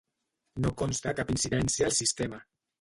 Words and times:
No 0.65 0.71
consta 0.79 1.15
cap 1.21 1.31
incidència 1.37 1.89
al 1.93 1.97
sistema. 2.03 2.45